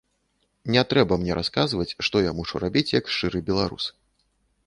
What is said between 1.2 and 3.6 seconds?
мне расказваць, што я мушу рабіць як шчыры